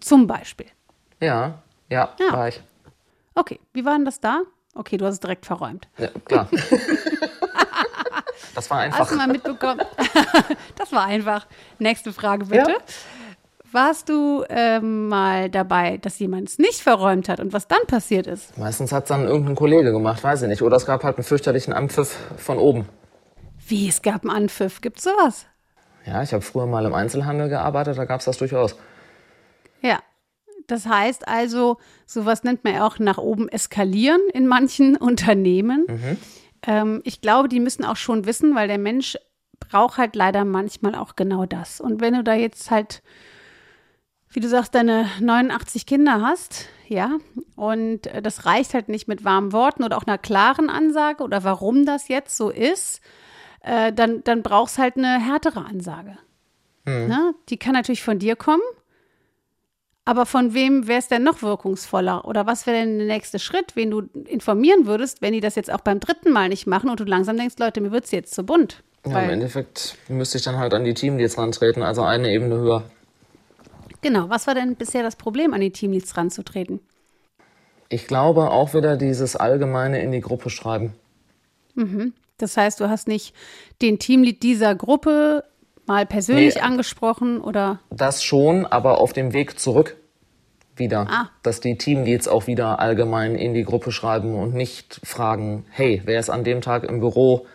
[0.01, 0.67] Zum Beispiel.
[1.21, 2.33] Ja, ja, Ja.
[2.33, 2.61] war ich.
[3.35, 4.43] Okay, wie war denn das da?
[4.75, 5.89] Okay, du hast es direkt verräumt.
[5.99, 6.49] Ja, klar.
[8.55, 9.01] das war einfach.
[9.01, 9.81] Hast du mal mitbekommen?
[10.77, 11.47] das war einfach.
[11.79, 12.71] Nächste Frage bitte.
[12.71, 12.77] Ja.
[13.73, 18.27] Warst du ähm, mal dabei, dass jemand es nicht verräumt hat und was dann passiert
[18.27, 18.57] ist?
[18.57, 20.63] Meistens hat es dann irgendein Kollege gemacht, weiß ich nicht.
[20.63, 22.89] Oder es gab halt einen fürchterlichen Anpfiff von oben.
[23.67, 24.81] Wie, es gab einen Anpfiff.
[24.81, 25.47] Gibt's sowas?
[26.07, 28.77] Ja, ich habe früher mal im Einzelhandel gearbeitet, da gab es das durchaus.
[29.83, 30.01] Ja.
[30.67, 35.87] Das heißt also, sowas nennt man ja auch nach oben eskalieren in manchen Unternehmen.
[36.67, 39.17] Ähm, ich glaube, die müssen auch schon wissen, weil der Mensch
[39.61, 41.81] braucht halt leider manchmal auch genau das.
[41.81, 43.03] Und wenn du da jetzt halt,
[44.29, 47.19] wie du sagst, deine 89 Kinder hast, ja,
[47.57, 51.45] und äh, das reicht halt nicht mit warmen Worten oder auch einer klaren Ansage oder
[51.45, 53.01] warum das jetzt so ist,
[53.61, 56.19] äh, dann, dann brauchst halt eine härtere Ansage.
[57.09, 57.35] Ne?
[57.49, 58.63] Die kann natürlich von dir kommen.
[60.09, 62.27] Aber von wem wäre es denn noch wirkungsvoller?
[62.27, 65.71] Oder was wäre denn der nächste Schritt, wen du informieren würdest, wenn die das jetzt
[65.71, 68.33] auch beim dritten Mal nicht machen und du langsam denkst, Leute, mir wird es jetzt
[68.33, 68.85] zu bunt.
[69.05, 72.85] Ja, im Endeffekt müsste ich dann halt an die Teamleads rantreten, also eine Ebene höher.
[74.01, 76.79] genau, was war denn bisher das Problem, an die Teamleads ranzutreten?
[77.89, 80.95] Ich glaube auch wieder dieses Allgemeine in die Gruppe schreiben.
[82.39, 83.35] Das heißt, du hast nicht
[83.83, 85.45] den Teamlead dieser Gruppe
[85.87, 86.61] mal persönlich Nee.
[86.61, 89.97] angesprochen oder Das schon, aber auf dem Weg zurück
[90.77, 91.07] wieder.
[91.09, 91.31] Ah.
[91.43, 96.21] Dass die Teamleads auch wieder allgemein in die Gruppe schreiben und nicht fragen, hey, wer
[96.21, 97.47] ist an dem Tag im Büro?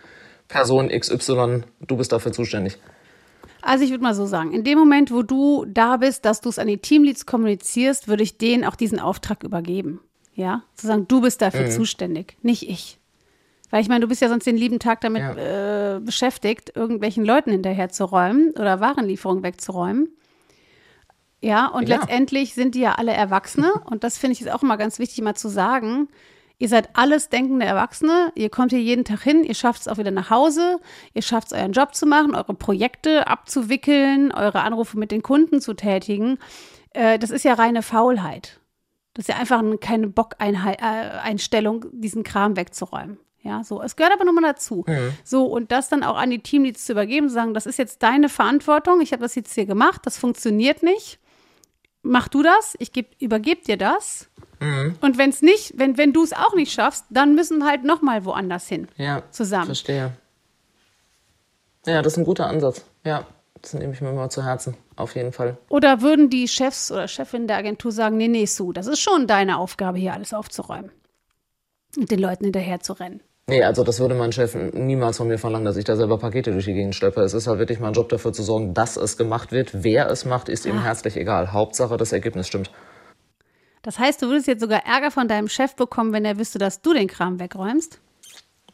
[0.48, 2.78] Person XY, du bist dafür zuständig.
[3.62, 6.50] Also ich würde mal so sagen, in dem Moment, wo du da bist, dass du
[6.50, 10.00] es an die Teamleads kommunizierst, würde ich denen auch diesen Auftrag übergeben.
[10.34, 12.98] Ja, zu sagen, du bist dafür zuständig, nicht ich.
[13.72, 17.52] Weil ich meine, du bist ja sonst den lieben Tag damit äh, beschäftigt, irgendwelchen Leuten
[17.52, 20.10] hinterherzuräumen oder Warenlieferungen wegzuräumen.
[21.42, 21.98] Ja, und Ja.
[21.98, 23.72] letztendlich sind die ja alle Erwachsene.
[23.90, 26.08] und das finde ich ist auch immer ganz wichtig, mal zu sagen.
[26.60, 28.32] Ihr seid alles denkende Erwachsene.
[28.36, 29.44] Ihr kommt hier jeden Tag hin.
[29.44, 30.80] Ihr schafft es auch wieder nach Hause.
[31.16, 35.60] Ihr schafft es, euren Job zu machen, eure Projekte abzuwickeln, eure Anrufe mit den Kunden
[35.60, 36.38] zu tätigen.
[36.92, 38.60] Äh, das ist ja reine Faulheit.
[39.16, 43.18] Das ist ja einfach eine- keine Bock-Einstellung, diesen Kram wegzuräumen.
[43.44, 43.82] Ja, so.
[43.82, 44.86] Es gehört aber nochmal dazu.
[45.24, 48.04] So, und das dann auch an die Teamleads zu übergeben, zu sagen, das ist jetzt
[48.04, 49.02] deine Verantwortung.
[49.02, 50.02] Ich habe das jetzt hier gemacht.
[50.06, 51.20] Das funktioniert nicht.
[52.04, 52.76] Mach du das.
[52.80, 54.30] Ich geb, übergebe dir das.
[55.02, 57.84] Und wenn es nicht, wenn, wenn du es auch nicht schaffst, dann müssen wir halt
[57.84, 58.88] nochmal woanders hin.
[58.96, 59.66] Ja, Zusammen.
[59.66, 60.12] Verstehe.
[61.88, 62.86] Ja, das ist ein guter Ansatz.
[63.04, 63.26] Ja,
[63.60, 64.78] das nehme ich mir mal zu Herzen.
[64.96, 65.58] Auf jeden Fall.
[65.68, 69.26] Oder würden die Chefs oder Chefin der Agentur sagen, nee, nee, Sue, das ist schon
[69.26, 70.92] deine Aufgabe, hier alles aufzuräumen.
[71.98, 73.22] Und den Leuten hinterher zu rennen.
[73.52, 76.54] Nee, also das würde mein Chef niemals von mir verlangen, dass ich da selber Pakete
[76.54, 77.20] durch die Gegend schleppe.
[77.20, 79.84] Es ist halt wirklich mein Job dafür zu sorgen, dass es gemacht wird.
[79.84, 81.52] Wer es macht, ist ihm herzlich egal.
[81.52, 82.72] Hauptsache, das Ergebnis stimmt.
[83.82, 86.82] Das heißt, du würdest jetzt sogar Ärger von deinem Chef bekommen, wenn er wüsste, dass
[86.82, 88.00] du den Kram wegräumst?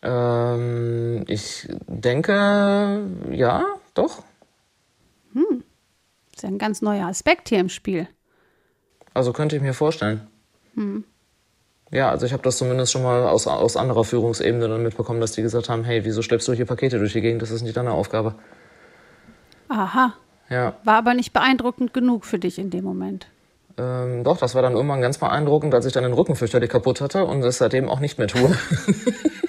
[0.03, 4.21] Ähm, ich denke, ja, doch.
[5.33, 5.43] Das
[6.35, 8.07] ist ja ein ganz neuer Aspekt hier im Spiel.
[9.15, 10.27] Also könnte ich mir vorstellen.
[11.91, 15.31] Ja, also ich habe das zumindest schon mal aus, aus anderer Führungsebene dann mitbekommen, dass
[15.31, 17.41] die gesagt haben, hey, wieso schleppst du hier Pakete durch die Gegend?
[17.41, 18.35] Das ist nicht deine Aufgabe.
[19.69, 20.13] Aha.
[20.49, 23.27] Ja, War aber nicht beeindruckend genug für dich in dem Moment.
[23.77, 27.01] ähm, doch, das war dann irgendwann ganz beeindruckend, als ich dann den Rücken fürchterlich kaputt
[27.01, 28.57] hatte und es seitdem auch nicht mehr tue.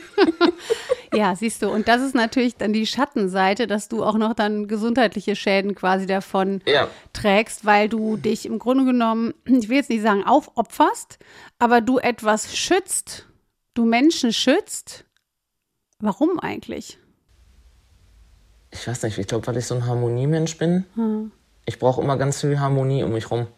[1.19, 4.69] Ja, siehst du, und das ist natürlich dann die Schattenseite, dass du auch noch dann
[4.69, 6.87] gesundheitliche Schäden quasi davon Ja.
[7.13, 11.19] trägst, weil du dich im Grunde genommen, ich will jetzt nicht sagen aufopferst,
[11.59, 13.27] aber du etwas schützt,
[13.75, 15.07] du Menschen schützt.
[15.99, 16.99] Warum eigentlich?
[18.71, 20.85] Ich weiß nicht, ich glaube, weil ich so ein Harmoniemensch bin.
[21.67, 23.49] Ich brauche immer ganz viel Harmonie um mich rum.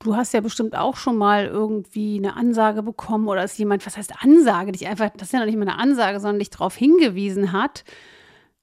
[0.00, 3.96] Du hast ja bestimmt auch schon mal irgendwie eine Ansage bekommen oder ist jemand, was
[3.96, 6.76] heißt Ansage, dich einfach, das ist ja noch nicht mal eine Ansage, sondern dich darauf
[6.76, 7.84] hingewiesen hat.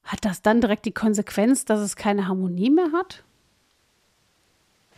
[0.04, 3.24] Hat das dann direkt die Konsequenz, dass es keine Harmonie mehr hat?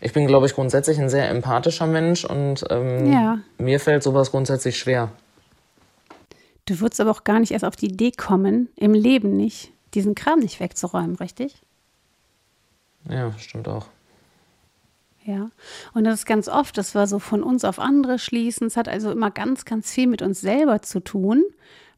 [0.00, 3.38] Ich bin, glaube ich, grundsätzlich ein sehr empathischer Mensch und ähm, Ja.
[3.56, 5.10] mir fällt sowas grundsätzlich schwer.
[6.66, 10.14] Du würdest aber auch gar nicht erst auf die Idee kommen, im Leben nicht, diesen
[10.14, 11.62] Kram nicht wegzuräumen, richtig?
[13.08, 13.86] Ja, stimmt auch.
[15.26, 15.50] Ja.
[15.92, 18.68] Und das ist ganz oft, dass wir so von uns auf andere schließen.
[18.68, 21.44] Es hat also immer ganz, ganz viel mit uns selber zu tun,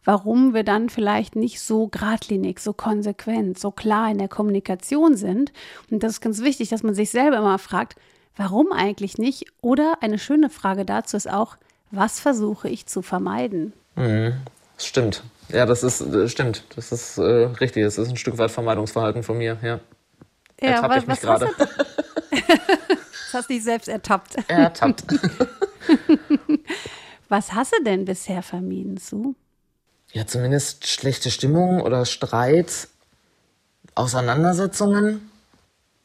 [0.03, 5.53] warum wir dann vielleicht nicht so geradlinig, so konsequent, so klar in der Kommunikation sind.
[5.91, 7.97] Und das ist ganz wichtig, dass man sich selber immer fragt,
[8.37, 9.45] warum eigentlich nicht?
[9.61, 11.59] Oder eine schöne Frage dazu ist auch,
[11.91, 13.75] was versuche ich zu vermeiden?
[13.95, 15.23] Das stimmt.
[15.51, 16.65] Ja, das ist äh, stimmt.
[16.77, 17.85] Das ist äh, richtig.
[17.85, 19.59] Das ist ein Stück weit Vermeidungsverhalten von mir.
[19.63, 19.81] Ja.
[20.57, 21.49] Ertappe ich mich gerade.
[23.35, 23.35] hast du?
[23.35, 24.37] das hast dich selbst ertappt.
[24.49, 25.05] Ertappt.
[27.29, 29.35] Was hast du denn bisher vermieden, Sue?
[30.13, 32.89] Ja, zumindest schlechte Stimmung oder Streit,
[33.95, 35.31] Auseinandersetzungen,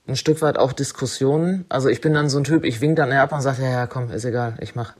[0.07, 1.65] ein Stück weit auch Diskussionen.
[1.69, 3.87] Also ich bin dann so ein Typ, ich wink dann ab und sage, ja, ja,
[3.87, 4.93] komm, ist egal, ich mach.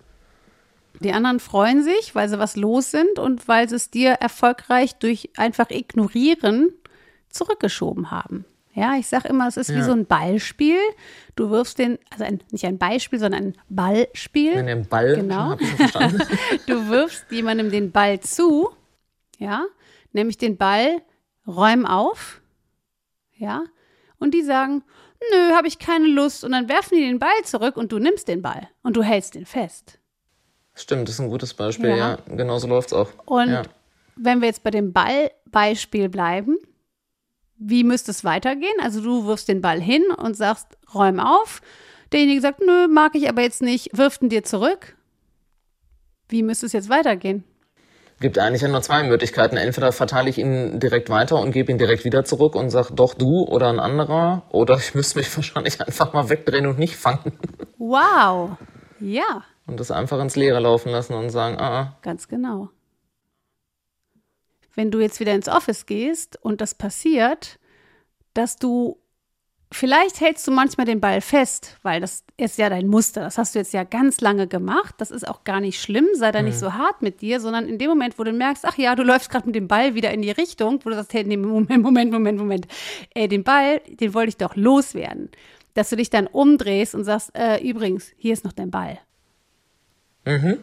[1.02, 4.96] Die anderen freuen sich, weil sie was los sind und weil sie es dir erfolgreich
[4.96, 6.72] durch einfach ignorieren
[7.30, 8.46] zurückgeschoben haben.
[8.76, 9.84] Ja, ich sage immer, es ist wie Ja.
[9.84, 10.80] so ein Ballspiel.
[11.36, 14.56] Du wirfst den, also ein, nicht ein Beispiel, sondern ein Ballspiel.
[14.56, 15.56] Wenn den Ball, Genau.
[16.68, 18.70] Du wirfst jemandem den Ball zu,
[19.38, 19.66] ja,
[20.12, 21.02] nämlich den Ball,
[21.46, 22.42] räum auf,
[23.36, 23.64] ja,
[24.18, 24.84] und die sagen,
[25.32, 28.28] nö, habe ich keine Lust, und dann werfen die den Ball zurück und du nimmst
[28.28, 30.00] den Ball und du hältst den fest.
[30.74, 31.96] Stimmt, das ist ein gutes Beispiel, Ja.
[31.96, 32.18] ja.
[32.28, 33.10] Genau so läuft's auch.
[33.26, 33.62] Und ja.
[34.16, 36.58] wenn wir jetzt bei dem Ballbeispiel bleiben,
[37.66, 38.76] wie müsste es weitergehen?
[38.82, 41.62] Also du wirfst den Ball hin und sagst, räum auf.
[42.12, 44.96] Derjenige sagt, nö, mag ich aber jetzt nicht, wirft ihn dir zurück.
[46.30, 47.44] Wie müsste es jetzt weitergehen?
[48.20, 49.58] Gibt eigentlich ja nur zwei Möglichkeiten.
[49.58, 53.16] Entweder verteile ich ihn direkt weiter und gebe ihn direkt wieder zurück und sage, doch
[53.16, 54.44] du oder ein anderer.
[54.50, 57.38] Oder ich müsste mich wahrscheinlich einfach mal wegdrehen und nicht fangen.
[57.78, 58.58] Wow.
[59.00, 61.98] Ja, Und das einfach ins Leere laufen lassen und sagen, ah, ah.
[62.02, 62.70] ganz genau.
[64.76, 67.60] Wenn du jetzt wieder ins Office gehst und das passiert,
[68.34, 68.98] dass du
[69.74, 73.22] Vielleicht hältst du manchmal den Ball fest, weil das ist ja dein Muster.
[73.22, 74.94] Das hast du jetzt ja ganz lange gemacht.
[75.00, 76.08] Das ist auch gar nicht schlimm.
[76.14, 76.46] Sei da mhm.
[76.46, 79.02] nicht so hart mit dir, sondern in dem Moment, wo du merkst, ach ja, du
[79.02, 81.82] läufst gerade mit dem Ball wieder in die Richtung, wo du sagst, hey, nee, Moment,
[81.82, 82.68] Moment, Moment, Moment.
[83.16, 85.30] Ey, den Ball, den wollte ich doch loswerden.
[85.74, 89.00] Dass du dich dann umdrehst und sagst, äh, übrigens, hier ist noch dein Ball.
[90.26, 90.60] Mhm.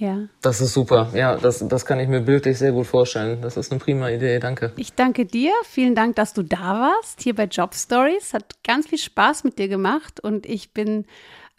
[0.00, 0.28] Ja.
[0.40, 1.10] Das ist super.
[1.14, 3.42] Ja, das, das kann ich mir bildlich sehr gut vorstellen.
[3.42, 4.38] Das ist eine prima Idee.
[4.38, 4.72] Danke.
[4.76, 5.52] Ich danke dir.
[5.64, 8.32] Vielen Dank, dass du da warst, hier bei Job Stories.
[8.32, 11.04] Hat ganz viel Spaß mit dir gemacht und ich bin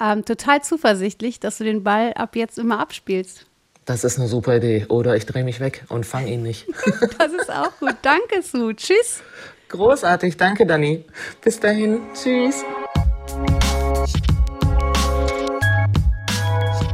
[0.02, 3.46] ähm, total zuversichtlich, dass du den Ball ab jetzt immer abspielst.
[3.86, 4.88] Das ist eine super Idee.
[4.90, 6.66] Oder ich drehe mich weg und fange ihn nicht.
[7.20, 7.96] das ist auch gut.
[8.02, 8.76] Danke, Sue.
[8.76, 9.22] Tschüss.
[9.70, 10.36] Großartig.
[10.38, 11.06] Danke, Dani.
[11.44, 12.02] Bis dahin.
[12.16, 12.64] Tschüss.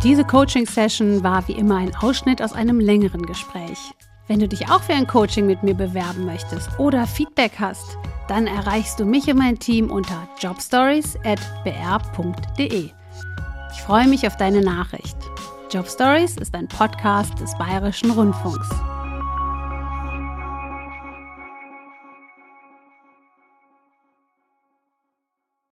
[0.07, 3.77] Diese Coaching-Session war wie immer ein Ausschnitt aus einem längeren Gespräch.
[4.29, 7.97] Wenn du dich auch für ein Coaching mit mir bewerben möchtest oder Feedback hast,
[8.29, 12.89] dann erreichst du mich und mein Team unter jobstories.br.de.
[13.73, 15.17] Ich freue mich auf deine Nachricht.
[15.69, 18.69] Job Stories ist ein Podcast des Bayerischen Rundfunks.